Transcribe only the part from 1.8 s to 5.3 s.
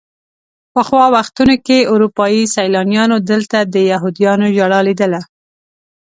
اروپایي سیلانیانو دلته د یهودیانو ژړا لیدله.